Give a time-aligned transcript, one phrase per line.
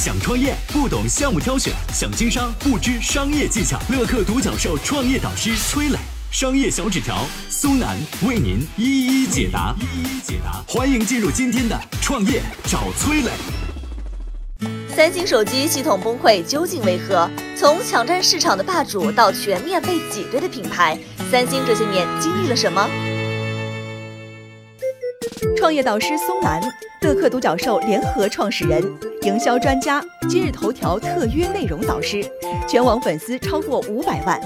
[0.00, 3.78] 想创业不懂项目挑选，想经商不知商业技巧。
[3.90, 5.98] 乐客独角兽创业导师崔磊，
[6.32, 9.74] 商业小纸条苏南为您一一解答。
[9.78, 13.30] 一一解答，欢迎进入今天的创业找崔磊。
[14.88, 17.28] 三星手机系统崩溃究竟为何？
[17.54, 20.98] 从抢占市场的霸主到全面被挤兑的品牌，
[21.30, 22.88] 三星这些年经历了什么？
[25.58, 26.58] 创业导师松南，
[27.02, 28.82] 乐客独角兽联合创始人，
[29.22, 32.24] 营销专家，今日头条特约内容导师，
[32.66, 34.40] 全网粉丝超过五百万。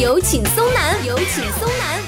[0.00, 2.02] 有请松南，有请松南。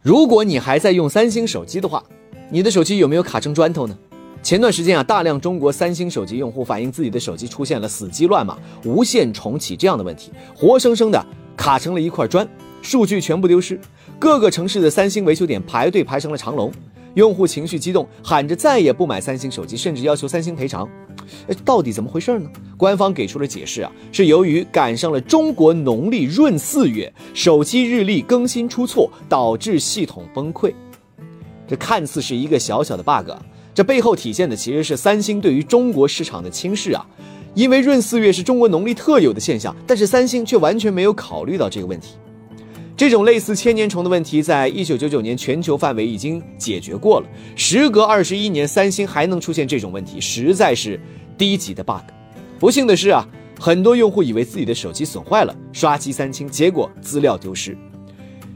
[0.00, 2.02] 如果你还在用三星手机的话，
[2.50, 3.98] 你的手机有没有卡成砖头呢？
[4.42, 8.56] 前段时间啊，大量中国三星手机用户反映自己的手机出现了死机乱码、
[8.86, 12.48] 无限重启这样的问题，活生生的卡成了一块砖，
[12.80, 13.78] 数据全部丢失。
[14.18, 16.72] 各个城市的三星维修点排队排成了长龙，
[17.16, 20.86] 用户情绪激动，喊着再也不买三星手机，甚至要求三星赔偿。
[21.48, 22.48] 哎，到底怎么回事呢？
[22.76, 30.74] 官方给出了解释啊，是由于赶上了中国农历闰四月，手机日历更新出错，导致系统崩溃。
[31.66, 33.30] 这看似是一个小小的 bug，
[33.74, 37.04] 这背后体现的其实是三星对于中国市场的轻视啊。
[37.54, 42.16] 因为闰四月是中国农历特有的现象，但是三星却完全没有考虑到这个问题。
[42.96, 47.26] 这种类似千年虫的问题，在一九九九年全球范围已经解决过了。
[47.54, 50.98] 时隔二十一年，三星还能出现这种问题，实在是
[51.36, 52.00] 低级的 bug。
[52.58, 53.22] 不幸的是啊，
[53.60, 57.76] 很多用户以为自己的手机损坏了，刷机三清，结果资料丢失。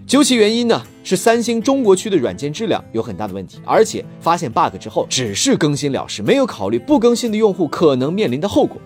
[0.06, 8.80] 究其原因呢，是三星中国区的软件质量有很大的问题，而且发现 bug 之后只是更新了事，没有考虑不更新的用户可能面临的后果。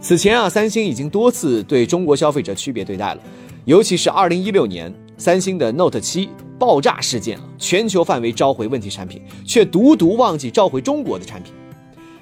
[0.00, 3.20] 此前啊，三星已经多次对中国消费者区别对待了。
[3.64, 11.52] 尤其是二零一六年，三星的 Note 七爆炸事件啊，全球范围召回问题产品，却独独忘记召回中国的产品。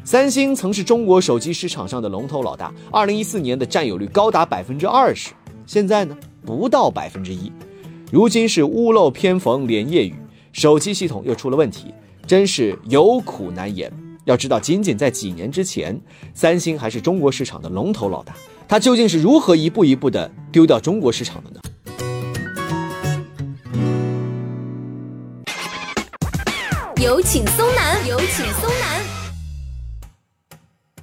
[0.05, 5.31] 三星曾是中国手机市场上的龙头老大，二零一四年的占有率高达百分之二十，
[5.65, 7.51] 现在呢不到百分之一。
[8.13, 10.15] 如今是屋漏偏逢连夜雨，
[10.53, 11.95] 手机系统又出了问题，
[12.27, 13.91] 真是有苦难言。
[14.27, 15.99] 要知道，仅仅在几年之前，
[16.35, 18.35] 三星还是中国市场的龙头老大。
[18.69, 21.61] 它究竟是如何一步一步的丢掉中国市场的呢？
[27.01, 29.01] 有请松南，有请松南。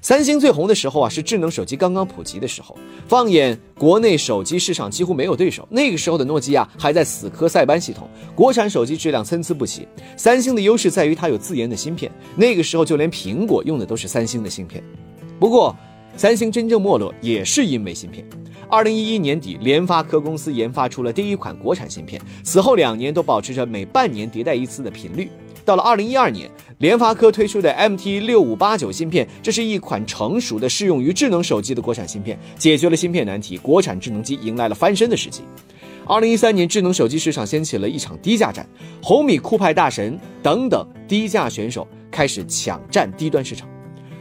[0.01, 2.77] 三星最红的时候啊，是智能手机刚刚普及的时候。
[3.07, 5.67] 放眼国内手机市场，几乎没有对手。
[5.69, 9.87] 那个时候的诺基亚还在死磕塞班系统，国产手机质量参差不齐。
[10.15, 14.83] 三星的优势在于它有自研的芯片，那个时候就连苹果用的都是三星的芯片。
[15.39, 15.75] 不过，
[16.15, 18.25] 三星真正没落也是因为芯片。
[18.69, 25.29] 二零一一年底，联发科公司研发出了第一款国产芯片，此后两年都保持着每半年迭代一次的频率。
[25.63, 35.43] 到了二零一二年，联发科推出的 MT 六五八九芯片，这是一款成熟的适用于智能手机的国产芯片，解决了芯片难题，国产智能机迎来了翻身的时机。
[36.05, 38.67] 二零一三年，智能手机市场掀起了一场低价战，
[39.01, 43.67] 红米、酷派、大神等等低价选手开始抢占低端市场。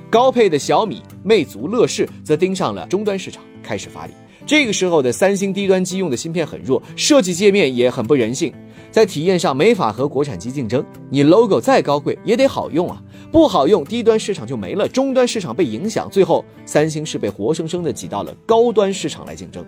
[0.08, 4.12] 高配的小米、魅族、乐视则盯上了终端市场，开始发力。
[4.46, 8.52] 这个时候的三星低端机用的芯片很弱，设计界面也很不人性，
[8.92, 10.84] 在体验上没法和国产机竞争。
[11.10, 13.02] 你 logo 再高贵也得好用啊，
[13.32, 19.66] 不好用，低端市场就没了，中端市场被影响，最后三星是被活生生的挤到了高端市场来竞争。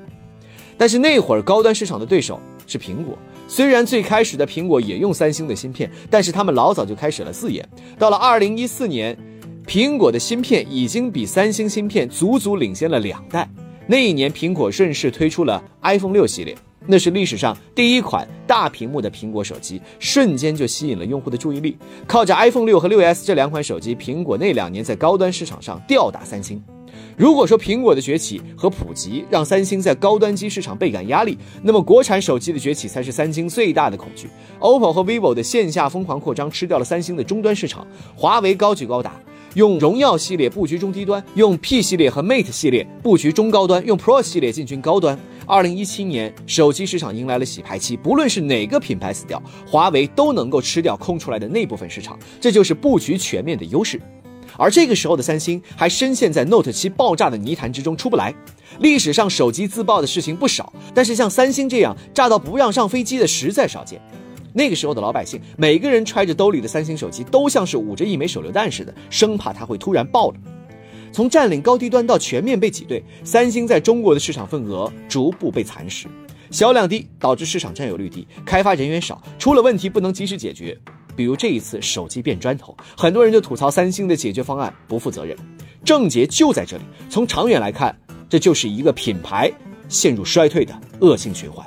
[0.77, 3.19] 但是那会儿高端市场的对手是苹果，
[3.49, 7.69] 虽然最开始的苹果也用三星的芯片，但是他们老早就开始了自研。
[7.99, 9.19] 到了二零一四年。
[9.67, 13.47] 苹果的芯片已经比三星芯片足足领先了两代。
[13.91, 16.55] 那一年，苹果顺势推出了 iPhone 六系列，
[16.87, 21.75] 那是历史上第一款大屏幕的苹果手机，瞬间就吸引了用户的注意力。
[22.07, 26.63] 靠着 iPhone 六和六 S 这两款手机，苹果那两年在高端市场上吊打三星。
[27.17, 34.29] 如果说苹果的崛起和普及让三星在高端机市场倍感压力，那么国产手机的崛起才是三星最大的恐惧。
[34.61, 37.87] OPPO 和 vivo 的线下疯狂扩张，吃掉了三星的终端市场。
[38.15, 39.19] 华为高举高打。
[39.55, 45.19] 用荣耀系列布局中低端，用 P 系列和 Mate 系列布局中高端，用 Pro 系列进军高端。
[45.47, 53.99] 二零一七年，手机市场迎来了洗牌期，不论是哪个品牌死掉，华为都能够吃掉空出来的那部分市场，这就是布局全面的优势。
[54.59, 58.35] 而这个时候的三星还深陷在 Note 七爆炸的泥潭之中出不来。
[58.81, 64.01] 历史上手机自爆的事情不少，但是像三星这样炸到不让上飞机的实在少见。
[64.59, 70.35] 那个时候的老百姓，每个人揣着兜里的三星手机，都像是捂着一枚手榴弹似的，生怕它会突然爆了。
[71.13, 76.09] 从占领高低端到全面被挤兑，三星在中国的市场份额逐步被蚕食，
[76.51, 80.77] 销量低导致市场占有率低，开发人员少，出了问题不能及时解决。
[81.15, 85.37] 比如这一次手机变砖头，很多人就吐槽三星的解决方案不负责任。
[85.85, 86.83] 症结就在这里。
[87.09, 87.97] 从长远来看，
[88.29, 89.53] 这就是一个品牌
[89.89, 91.65] 陷入衰退的恶性循环。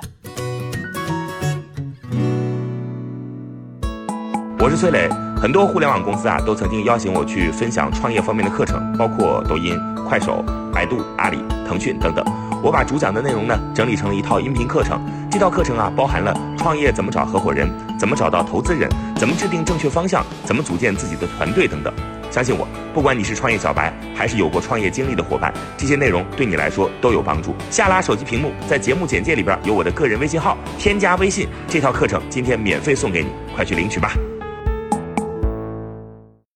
[4.62, 5.08] 我是崔磊，
[5.40, 9.76] 很多互联网公司啊都曾经邀请我去分享创业方面的课程，包括抖音、
[10.08, 10.40] 快手、
[10.72, 12.24] 百度、阿里、腾讯等等。
[12.62, 17.68] 我把主讲的内容呢整理成了一套音频课程，这套课程啊包含了创业怎么找合伙人、
[17.98, 21.92] 怎么找到投资人、怎么制定正确方向、怎么组建自己的团队等等。
[22.30, 27.52] 相信我，不管你是创业小白，还是有过创业经历的伙伴，这些内容对你来说都有帮助。
[27.68, 34.12] 下拉手机屏幕，在节目简介里边有我的个人微信号，添加微信，这套课程今天免费送给你，快去领取吧。